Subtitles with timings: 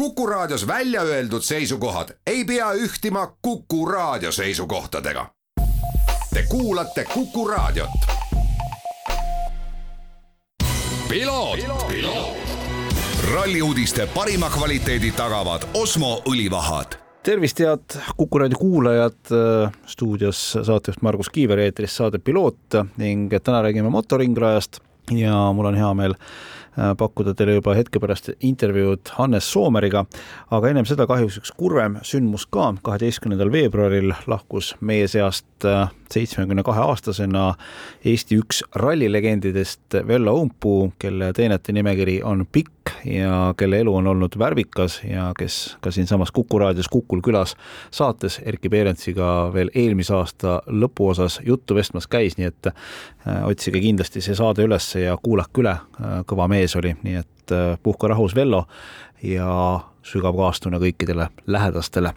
[0.00, 5.26] Kuku Raadios välja öeldud seisukohad ei pea ühtima Kuku Raadio seisukohtadega.
[6.34, 7.90] Te kuulate Kuku Raadiot.
[13.34, 19.20] ralli uudiste parima kvaliteedi tagavad Osmo õlivahad tervist, head Kuku raadio kuulajad.
[19.86, 24.80] stuudios saatejuht Margus Kiiver, eetris saade Piloot ning täna räägime motoringrajast
[25.10, 26.26] ja mul on hea meel Äh,
[26.76, 30.04] pakkuda teile juba hetke pärast intervjuud Hannes Soomeriga,
[30.50, 36.62] aga ennem seda kahjuks üks kurvem sündmus ka, kaheteistkümnendal veebruaril lahkus meie seast äh, seitsmekümne
[36.62, 37.54] kahe aastasena
[38.04, 44.38] Eesti üks rallilegendidest Vello Uumpuu, kelle teenete nimekiri on pikk ja kelle elu on olnud
[44.38, 47.56] värvikas ja kes ka siinsamas Kuku raadios Kukul külas
[47.90, 54.22] saates Erkki Peerentsiga veel eelmise aasta lõpuosas juttu vestmas käis, nii et äh, otsige kindlasti
[54.24, 55.76] see saade üles ja kuulake üle,
[56.26, 58.66] kõva mees mees oli, nii et äh, puhka rahus, Vello,
[59.22, 62.14] ja sügav kaastunne kõikidele lähedastele.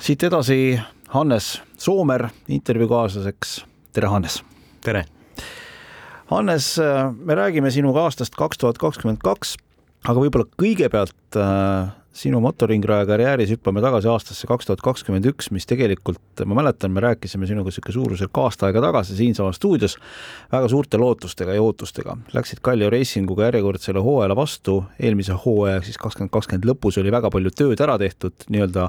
[0.00, 3.58] Siit edasi Hannes Soomer intervjuukaaslaseks,
[3.92, 4.42] tere Hannes!
[4.84, 5.04] tere!
[6.26, 9.54] Hannes, äh, me räägime sinuga aastast kaks tuhat kakskümmend kaks,
[10.04, 15.68] aga võib-olla kõigepealt äh, sinu motoringraja karjääris hüppame tagasi aastasse kaks tuhat kakskümmend üks, mis
[15.68, 19.98] tegelikult, ma mäletan, me rääkisime sinuga niisugune suurusjärk aasta aega tagasi siinsamas stuudios
[20.52, 22.16] väga suurte lootustega ja ootustega.
[22.32, 27.52] Läksid Kalju Racinguga järjekordsele hooajale vastu, eelmise hooaja siis kakskümmend kakskümmend lõpus oli väga palju
[27.56, 28.88] tööd ära tehtud, nii-öelda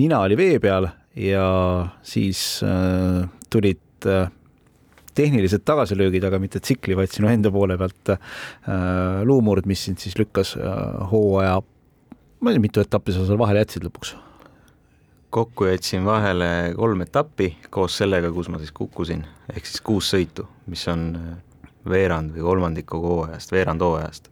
[0.00, 1.44] nina oli vee peal ja
[2.02, 3.22] siis äh,
[3.54, 4.26] tulid äh,
[5.14, 8.18] tehnilised tagasilöögid, aga mitte tsikli, vaid sinu enda poole pealt äh,
[9.26, 10.74] luumurd, mis sind siis lükkas äh,
[11.12, 11.60] hooaja
[12.44, 14.14] ma ei tea, mitu etappi sa seal vahele jätsid lõpuks?
[15.34, 20.44] kokku jätsin vahele kolm etappi koos sellega, kus ma siis kukkusin, ehk siis kuus sõitu,
[20.70, 21.32] mis on äh,
[21.90, 24.28] veerand või kolmandik kogu hooajast, veerand hooajast.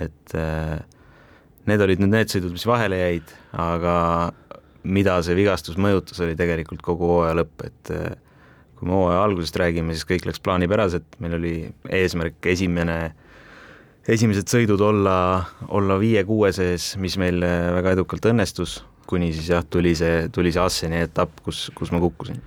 [0.00, 0.78] et äh,
[1.68, 3.96] need olid nüüd need sõidud, mis vahele jäid, aga
[4.82, 8.14] mida see vigastus mõjutas, oli tegelikult kogu hooaja lõpp, et äh,
[8.78, 11.56] kui me hooaja algusest räägime, siis kõik läks plaanipäraselt, meil oli
[11.90, 13.00] eesmärk esimene
[14.08, 15.16] esimesed sõidud olla,
[15.70, 18.80] olla viie-kuue sees, mis meil äh, väga edukalt õnnestus,
[19.10, 22.40] kuni siis jah, tuli see, tuli see Asseni etapp, kus, kus ma kukkusin.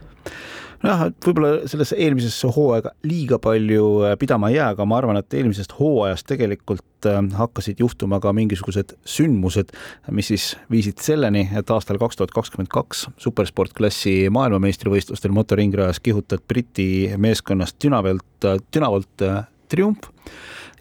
[0.85, 5.17] Nojah, et võib-olla sellesse eelmisesse hooaega liiga palju äh, pidama ei jää, aga ma arvan,
[5.21, 9.71] et eelmisest hooajast tegelikult äh, hakkasid juhtuma ka mingisugused sündmused,
[10.11, 17.15] mis siis viisid selleni, et aastal kaks tuhat kakskümmend kaks supersportklassi maailmameistrivõistlustel motoringrajas kihutad Briti
[17.15, 19.29] meeskonnast Dünavolt, Dünavolt
[19.71, 20.11] triumf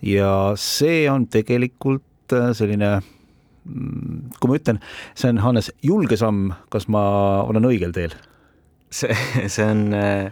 [0.05, 4.81] ja see on tegelikult äh, selline mm, kui ma ütlen,
[5.17, 7.05] see on, Hannes, julge samm, kas ma
[7.49, 8.17] olen õigel teel?
[8.95, 9.17] see,
[9.55, 10.31] see on, äh,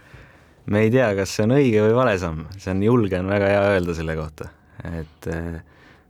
[0.65, 3.51] me ei tea, kas see on õige või vale samm, see on julge, on väga
[3.51, 4.51] hea öelda selle kohta,
[4.93, 5.57] et äh,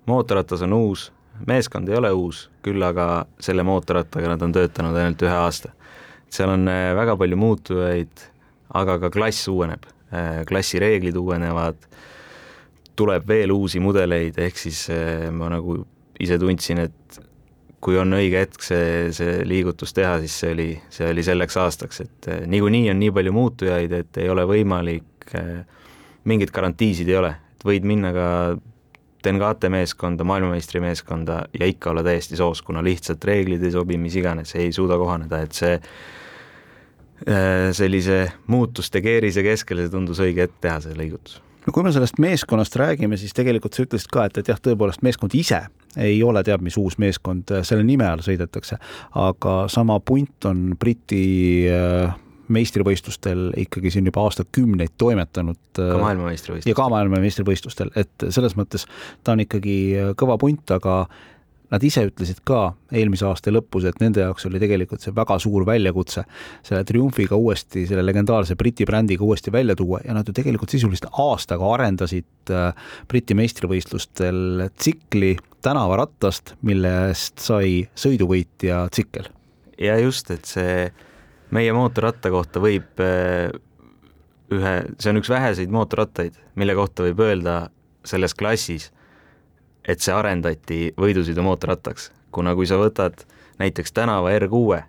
[0.10, 1.08] mootorratas on uus,
[1.48, 5.72] meeskond ei ole uus, küll aga selle mootorrattaga nad on töötanud ainult ühe aasta.
[6.34, 6.66] seal on
[6.98, 8.22] väga palju muutujaid,
[8.74, 9.86] aga ka klass uueneb,
[10.50, 11.78] klassi reeglid uuenevad
[12.96, 15.80] tuleb veel uusi mudeleid, ehk siis eh, ma nagu
[16.22, 17.22] ise tundsin, et
[17.84, 22.04] kui on õige hetk see, see liigutus teha, siis see oli, see oli selleks aastaks,
[22.06, 25.64] et eh, niikuinii on nii palju muutujaid, et ei ole võimalik, eh,
[26.30, 28.30] mingeid garantiisid ei ole, et võid minna ka
[29.24, 34.52] Tengate meeskonda, maailmameistrimeeskonda ja ikka olla täiesti soos, kuna lihtsalt reeglid ei sobi, mis iganes,
[34.60, 35.78] ei suuda kohaneda, et see
[37.80, 38.18] sellise
[38.52, 42.75] muutuste keerise keskel see tundus õige hetk teha, see lõigutus no kui me sellest meeskonnast
[42.79, 45.63] räägime, siis tegelikult sa ütlesid ka, et, et jah, tõepoolest meeskond ise
[45.97, 48.79] ei ole teab mis uus meeskond, selle nime all sõidetakse,
[49.22, 51.24] aga sama punt on Briti
[51.69, 52.16] äh,
[52.53, 55.59] meistrivõistlustel ikkagi siin juba aastakümneid toimetanud.
[55.75, 56.72] ka maailmameistrivõistlustel.
[56.72, 58.88] ja ka maailmameistrivõistlustel, et selles mõttes
[59.24, 59.78] ta on ikkagi
[60.19, 61.06] kõva punt, aga
[61.73, 65.66] Nad ise ütlesid ka eelmise aasta lõpus, et nende jaoks oli tegelikult see väga suur
[65.66, 66.22] väljakutse
[66.61, 71.09] selle triumfiga uuesti, selle legendaarse Briti brändiga uuesti välja tuua ja nad ju tegelikult sisuliselt
[71.23, 75.33] aastaga arendasid äh, Briti meistrivõistlustel tsikli
[75.66, 79.31] tänavarattast, millest sai sõiduvõitja tsikkel.
[79.81, 80.92] ja just, et see
[81.53, 83.50] meie mootorratta kohta võib äh,
[84.53, 87.63] ühe, see on üks väheseid mootorrattaid, mille kohta võib öelda
[88.06, 88.92] selles klassis
[89.88, 93.25] et see arendati võidusõidu mootorrattaks, kuna kui sa võtad
[93.59, 94.81] näiteks tänava R6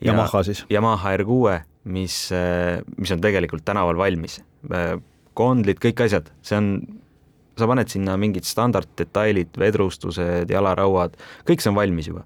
[0.00, 0.64] ja, Yamaha siis?
[0.72, 2.18] Yamaha R6, mis,
[2.96, 4.40] mis on tegelikult tänaval valmis,
[5.36, 6.70] kondlid, kõik asjad, see on,
[7.56, 11.16] sa paned sinna mingid standarddetailid, vedrustused, jalarauad,
[11.48, 12.24] kõik see on valmis juba.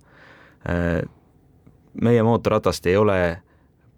[2.00, 3.20] meie mootorratast ei ole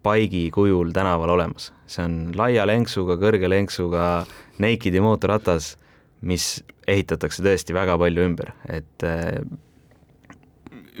[0.03, 4.25] paigi kujul tänaval olemas, see on laia lenksuga, kõrge lenksuga,
[4.59, 5.77] naked'i mootorratas
[6.23, 9.43] mis ehitatakse tõesti väga palju ümber, et äh,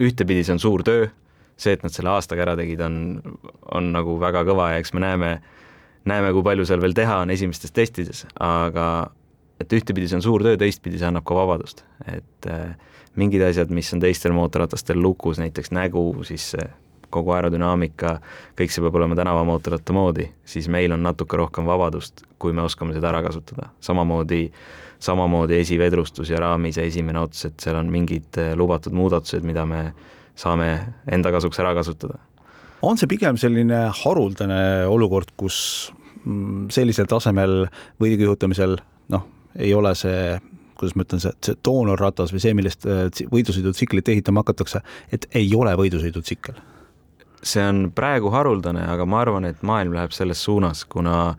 [0.03, 1.07] ühtepidi see on suur töö,
[1.59, 2.97] see, et nad selle aastaga ära tegid, on,
[3.71, 5.33] on nagu väga kõva ja eks me näeme,
[6.09, 8.87] näeme, kui palju seal veel teha on esimestes testides, aga
[9.61, 12.73] et ühtepidi see on suur töö, teistpidi see annab ka vabadust, et äh,
[13.19, 16.65] mingid asjad, mis on teistel mootorratastel lukus, näiteks nägu, siis see
[17.13, 18.17] kogu aerodünaamika,
[18.59, 22.95] kõik see peab olema tänavamootorratta moodi, siis meil on natuke rohkem vabadust, kui me oskame
[22.95, 23.69] seda ära kasutada.
[23.81, 24.47] samamoodi,
[25.03, 29.65] samamoodi esivedrustus ja raamis ja esimene ots, et seal on mingid äh, lubatud muudatused, mida
[29.65, 29.91] me
[30.35, 30.69] saame
[31.11, 32.19] enda kasuks ära kasutada.
[32.81, 35.91] on see pigem selline haruldane olukord, kus
[36.25, 37.67] mm, sellisel tasemel
[38.01, 38.79] võidukihutamisel
[39.13, 40.39] noh, ei ole see
[40.83, 44.83] kuidas ma ütlen, see, see doonorratas või see, millest äh, võidusõidutsüklit ehitama hakatakse,
[45.15, 46.59] et ei ole võidusõidutsikkel?
[47.43, 51.35] See on praegu haruldane, aga ma arvan, et maailm läheb selles suunas, kuna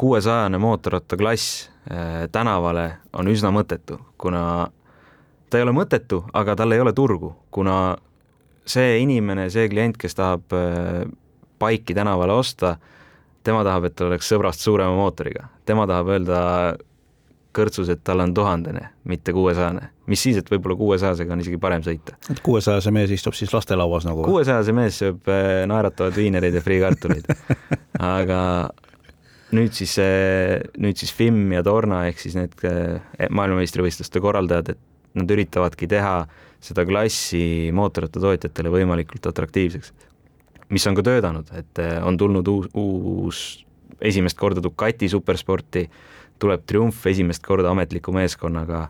[0.00, 4.44] kuuesajane mootorrattaklass äh, tänavale on üsna mõttetu, kuna
[5.50, 7.96] ta ei ole mõttetu, aga tal ei ole turgu, kuna
[8.66, 11.04] see inimene, see klient, kes tahab äh,
[11.60, 12.76] baiki tänavale osta,
[13.44, 16.40] tema tahab, et ta oleks sõbrast suurema mootoriga, tema tahab öelda
[17.56, 19.88] kõrtsus, et tal on tuhandene, mitte kuuesajane.
[20.06, 22.16] mis siis, et võib-olla kuuesajasega on isegi parem sõita.
[22.30, 24.24] et kuuesajase mees istub siis lastelauas nagu?
[24.28, 27.28] kuuesajase mees sööb äh, naeratavad viinereid ja friikartuleid
[28.18, 28.40] aga
[29.52, 29.98] nüüd siis,
[30.80, 36.14] nüüd siis FIM ja Torna ehk siis need äh, maailmameistrivõistluste korraldajad, et nad üritavadki teha
[36.62, 39.92] seda klassi mootorrattatootjatele võimalikult atraktiivseks.
[40.72, 43.42] mis on ka töötanud, et äh, on tulnud uus, uus
[44.00, 45.86] esimest korda Ducati supersporti
[46.42, 48.82] tuleb Triumf esimest korda ametliku meeskonnaga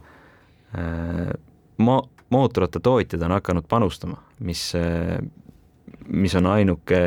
[0.79, 1.33] äh,
[1.79, 5.19] mo-, mootorrattatootjad on hakanud panustama, mis, äh,
[6.09, 7.03] mis on ainuke,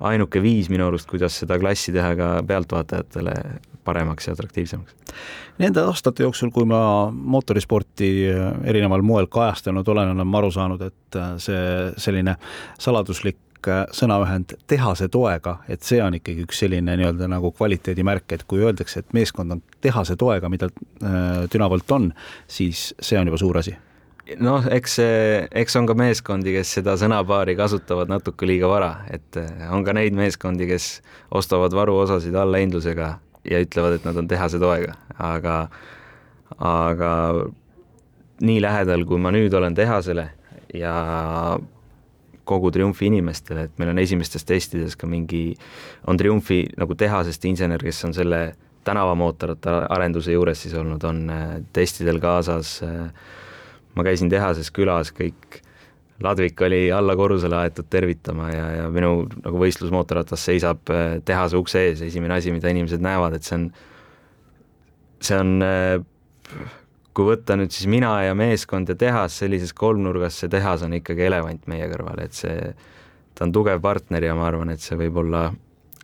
[0.00, 3.34] ainuke viis minu arust, kuidas seda klassi teha ka pealtvaatajatele
[3.86, 4.94] paremaks ja atraktiivsemaks.
[5.58, 8.10] Nende aastate jooksul, kui ma mootorisporti
[8.66, 11.60] erineval moel kajastanud olen, olen ma aru saanud, et see
[12.02, 12.34] selline
[12.82, 18.44] saladuslik Äh, sõnaühend tehase toega, et see on ikkagi üks selline nii-öelda nagu kvaliteedimärk, et
[18.46, 22.12] kui öeldakse, et meeskond on tehase toega, mida äh, Dünavolt on,
[22.46, 23.74] siis see on juba suur asi.
[24.42, 25.18] Noh, eks see,
[25.62, 29.96] eks on ka meeskondi, kes seda sõnapaari kasutavad natuke liiga vara, et äh, on ka
[29.98, 30.90] neid meeskondi, kes
[31.34, 33.12] ostavad varuosasid allahindlusega
[33.50, 35.62] ja ütlevad, et nad on tehase toega, aga
[36.62, 37.12] aga
[38.46, 40.28] nii lähedal, kui ma nüüd olen tehasele
[40.76, 40.92] ja
[42.46, 45.50] kogu Triumfi inimestele, et meil on esimestes testides ka mingi,
[46.06, 48.40] on Triumfi nagu tehasest insener, kes on selle
[48.86, 53.08] tänavamootorite arenduse juures siis olnud, on äh, testidel kaasas, äh,
[53.98, 55.60] ma käisin tehases külas, kõik,
[56.22, 61.82] ladvik oli alla korrusele aetud tervitama ja, ja minu nagu võistlusmootorratas seisab äh, tehase ukse
[61.90, 63.70] ees, esimene asi, mida inimesed näevad, et see on,
[65.20, 65.56] see on
[67.16, 71.24] kui võtta nüüd siis mina ja meeskond ja tehas sellises kolmnurgas, see tehas on ikkagi
[71.30, 72.72] elevant meie kõrval, et see,
[73.36, 75.48] ta on tugev partner ja ma arvan, et see võib olla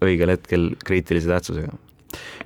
[0.02, 1.76] õigel hetkel kriitilise tähtsusega.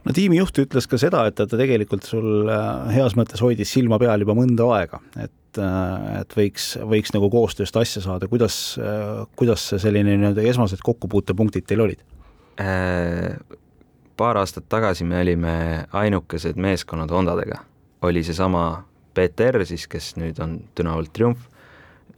[0.07, 4.23] No tiimijuht ütles ka seda, et ta tegelikult sul äh, heas mõttes hoidis silma peal
[4.23, 9.67] juba mõnda aega, et, äh, et võiks, võiks nagu koostööst asja saada, kuidas, äh, kuidas
[9.71, 12.03] see selline nii-öelda esmased kokkupuutepunktid teil olid?
[14.17, 15.57] Paar aastat tagasi me olime
[15.93, 17.59] ainukesed meeskonnad Hondadega
[18.07, 18.85] oli seesama
[19.17, 21.47] PTR siis, kes nüüd on Dünavolt Triumf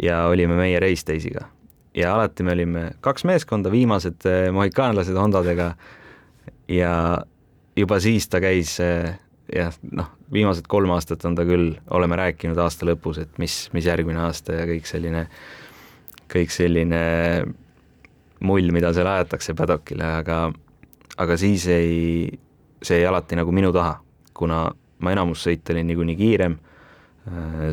[0.03, 1.47] ja olime meie Race Days'iga.
[1.95, 5.73] ja alati me olime kaks meeskonda, viimased eh, mohikaanlased Hondadega
[6.69, 6.93] ja
[7.77, 9.15] juba siis ta käis eh,
[9.55, 13.89] jah, noh, viimased kolm aastat on ta küll, oleme rääkinud aasta lõpus, et mis, mis
[13.89, 15.25] järgmine aasta ja kõik selline,
[16.33, 17.03] kõik selline
[18.45, 20.43] mull, mida seal aetakse paddock'ile, aga
[21.19, 22.29] aga siis ei,
[22.83, 23.97] see jäi alati nagu minu taha,
[24.37, 24.69] kuna
[25.05, 26.57] ma enamus sõite olin niikuinii kiirem,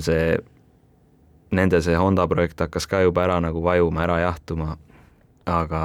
[0.03, 0.35] see,
[1.55, 4.75] nende see Honda projekt hakkas ka juba ära nagu vajuma, ära jahtuma,
[5.49, 5.81] aga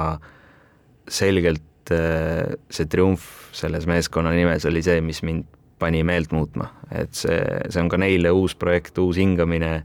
[1.11, 5.47] selgelt äh, see triumf selles meeskonna nimes oli see, mis mind
[5.81, 9.79] pani meelt muutma, et see, see on ka neile uus projekt, uus hingamine,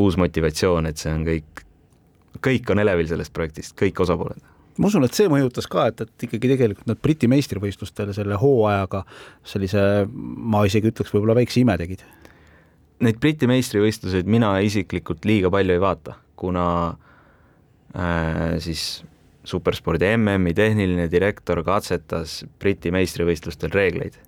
[0.00, 1.64] uus motivatsioon, et see on kõik,
[2.44, 4.40] kõik on elevil sellest projektist, kõik osapooled
[4.78, 9.02] ma usun, et see mõjutas ka, et, et ikkagi tegelikult nad Briti meistrivõistlustel selle hooajaga
[9.46, 12.04] sellise, ma isegi ütleks, võib-olla väikse ime tegid.
[13.04, 16.64] Neid Briti meistrivõistluseid mina isiklikult liiga palju ei vaata, kuna
[17.94, 19.04] äh, siis
[19.48, 24.18] superspordi MM-i tehniline direktor katsetas Briti meistrivõistlustel reegleid,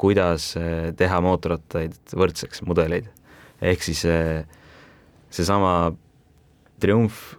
[0.00, 3.10] kuidas äh, teha mootorrattaid võrdseks, mudeleid.
[3.60, 4.46] ehk siis äh,
[5.30, 5.92] seesama
[6.80, 7.34] Triumf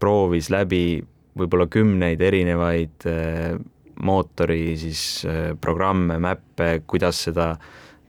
[0.00, 1.04] proovis läbi
[1.38, 3.56] võib-olla kümneid erinevaid äh,
[4.02, 7.54] mootori siis äh, programme, mäppe, kuidas seda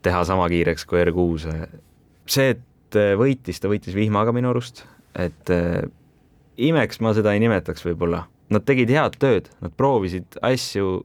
[0.06, 1.58] teha sama kiireks kui R6.
[2.30, 2.64] see, et
[2.96, 4.84] et võitis, ta võitis vihmaga minu arust,
[5.18, 5.52] et
[6.62, 11.02] imeks ma seda ei nimetaks võib-olla, nad tegid head tööd, nad proovisid asju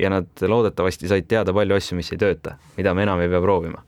[0.00, 3.42] ja nad loodetavasti said teada palju asju, mis ei tööta, mida me enam ei pea
[3.44, 3.84] proovima.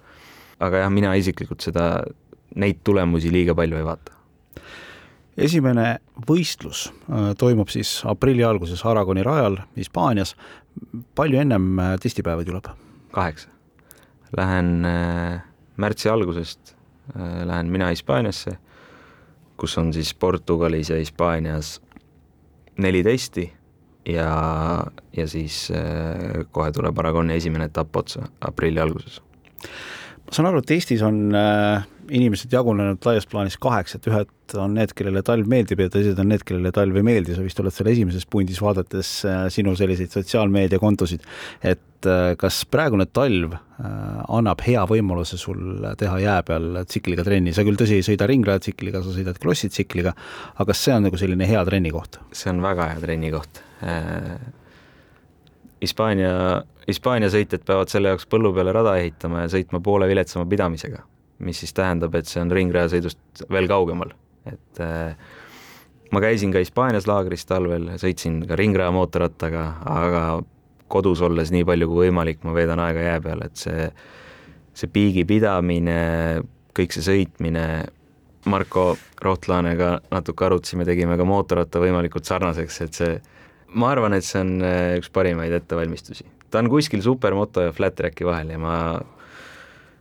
[0.62, 2.04] aga jah, mina isiklikult seda,
[2.54, 4.12] neid tulemusi liiga palju ei vaata.
[5.37, 5.99] Esimene
[6.29, 10.35] võistlus äh, toimub siis aprilli alguses Aragoni rajal Hispaanias.
[11.14, 12.71] palju ennem äh, testipäevi tuleb?
[13.14, 13.49] kaheksa.
[14.37, 15.43] Lähen äh,
[15.76, 16.75] märtsi algusest
[17.17, 18.59] äh,, lähen mina Hispaaniasse,
[19.57, 21.81] kus on siis Portugalis ja Hispaanias
[22.79, 23.53] neli testi
[24.07, 24.85] ja,
[25.17, 25.71] ja siis
[26.50, 29.21] kohe tuleb Aragoni esimene etapp otsa aprilli alguses.
[30.26, 34.77] ma saan aru, et Eestis on äh, inimesed jagunenud laias plaanis kaheks, et ühed on
[34.77, 37.75] need, kellele talv meeldib ja teised on need, kellele talv ei meeldi, sa vist oled
[37.75, 41.27] seal esimeses pundis, vaadates äh, sinu selliseid sotsiaalmeediakontosid,
[41.65, 41.83] et
[42.37, 47.99] kas praegune talv annab hea võimaluse sul teha jää peal tsikliga trenni, sa küll tõsi
[47.99, 50.13] ei sõida ringrajatsikliga, sa sõidad krossitsikliga,
[50.55, 52.21] aga kas see on nagu selline hea trennikoht?
[52.35, 53.63] see on väga hea trennikoht.
[53.89, 54.37] Äh,
[55.85, 61.03] Hispaania, Hispaania sõitjad peavad selle jaoks põllu peale rada ehitama ja sõitma poole viletsama pidamisega,
[61.38, 64.14] mis siis tähendab, et see on ringrajasõidust veel kaugemal,
[64.47, 65.17] et äh,
[66.14, 70.25] ma käisin ka Hispaanias laagris talvel, sõitsin ka ringraja mootorrattaga, aga
[70.93, 73.88] kodus olles nii palju kui võimalik, ma veedan aega jää peal, et see,
[74.76, 75.99] see piigi pidamine,
[76.76, 77.67] kõik see sõitmine,
[78.45, 78.91] Marko
[79.25, 83.14] Rohtlaanega natuke arutasime, tegime ka mootorratta võimalikult sarnaseks, et see
[83.75, 86.26] ma arvan, et see on äh, üks parimaid ettevalmistusi.
[86.50, 88.76] ta on kuskil supermoto ja flat track'i vahel ja ma,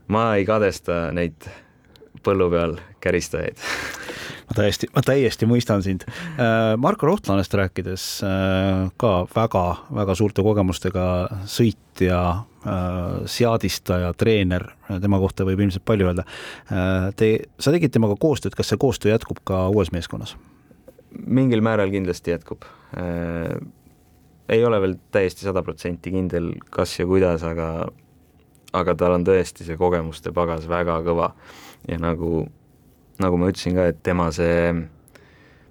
[0.07, 1.47] ma ei kadesta neid
[2.23, 3.59] põllu peal käristajaid
[4.49, 6.05] ma täiesti, ma täiesti mõistan sind.
[6.07, 11.05] Äh, Marko Rohtlanest rääkides, äh, ka väga-väga suurte kogemustega
[11.49, 12.23] sõitja,
[13.27, 14.63] seadistaja, treener,
[15.03, 16.23] tema kohta võib ilmselt palju öelda.
[17.19, 17.27] Te,
[17.59, 20.37] sa tegid temaga koostööd, kas see koostöö jätkub ka uues meeskonnas?
[21.13, 22.63] mingil määral kindlasti jätkub
[22.97, 23.51] äh,.
[24.49, 27.67] ei ole veel täiesti sada protsenti kindel, kas ja kuidas, aga
[28.73, 31.31] aga tal on tõesti see kogemuste pagas väga kõva
[31.87, 32.45] ja nagu,
[33.21, 34.73] nagu ma ütlesin ka, et tema see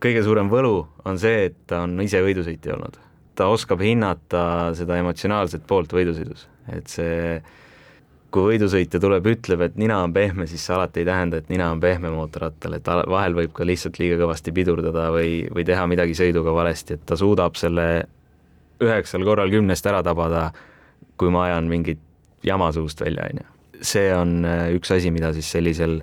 [0.02, 2.98] kõige suurem võlu on see, et ta on ise võidusõitja olnud.
[3.34, 7.40] ta oskab hinnata seda emotsionaalset poolt võidusõidus, et see
[8.32, 11.68] kui võidusõitja tuleb, ütleb, et nina on pehme, siis see alati ei tähenda, et nina
[11.72, 16.16] on pehme mootorrattal, et vahel võib ka lihtsalt liiga kõvasti pidurdada või, või teha midagi
[16.16, 17.86] sõiduga valesti, et ta suudab selle
[18.82, 20.46] üheksal korral kümnest ära tabada,
[21.20, 22.00] kui ma ajan mingit
[22.46, 23.48] jama suust välja, on ju.
[23.82, 26.00] see on äh, üks asi, mida siis sellisel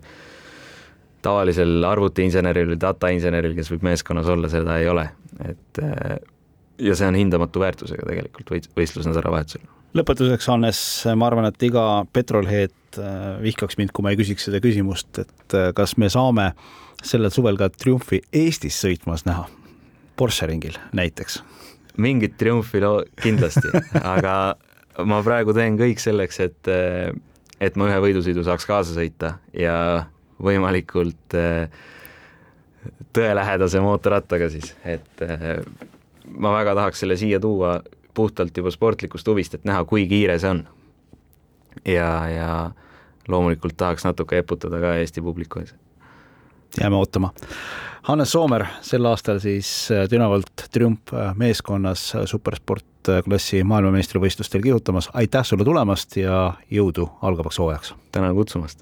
[1.24, 5.08] tavalisel arvutiinseneril või datainseneril, kes võib meeskonnas olla, seda ei ole,
[5.48, 6.18] et äh,
[6.80, 9.64] ja see on hindamatu väärtusega tegelikult võit-, võistlusnädalavahetusel
[9.98, 10.80] lõpetuseks, Hannes,
[11.18, 15.58] ma arvan, et iga petrolhead äh, vihkaks mind, kui ma ei küsiks seda küsimust, et
[15.76, 16.52] kas me saame
[17.04, 19.48] sellel suvel ka triumfi Eestis sõitmas näha,
[20.20, 21.42] Porsche ringil näiteks?
[22.00, 24.34] mingit triumfi no kindlasti aga
[25.06, 27.12] ma praegu teen kõik selleks, et, äh,
[27.60, 30.06] et ma ühe võidusõidu saaks kaasa sõita ja
[30.40, 31.36] võimalikult
[33.14, 35.24] tõelähedase mootorrattaga siis, et
[36.32, 37.82] ma väga tahaks selle siia tuua
[38.20, 40.64] puhtalt juba sportlikust huvist, et näha, kui kiire see on.
[41.86, 42.50] ja, ja
[43.28, 45.76] loomulikult tahaks natuke eputada ka Eesti publiku ees.
[46.80, 47.34] jääme ootama.
[48.10, 55.12] Hannes Soomer sel aastal siis äh, Dünavolt Triumf äh, meeskonnas äh, supersport klassi maailmameistrivõistlustel kihutamas,
[55.14, 56.40] aitäh sulle tulemast ja
[56.74, 57.94] jõudu algavaks hooajaks!
[58.12, 58.82] tänan kutsumast!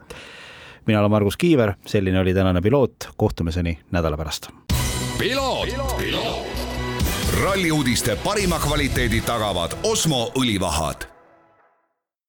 [0.87, 4.47] mina olen Margus Kiiver, selline oli tänane piloot, kohtumiseni nädala pärast.
[5.19, 6.63] piloot, piloot.!
[7.43, 11.16] ralli uudiste parima kvaliteedi tagavad Osmo õlivahad